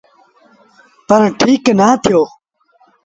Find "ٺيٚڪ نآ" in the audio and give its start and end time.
1.39-1.87